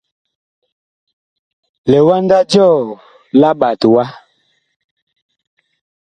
Liwanda 1.91 2.37
jɔɔ 2.51 2.77
la 3.39 3.49
ɓat 3.59 3.81
wa. 3.93 4.03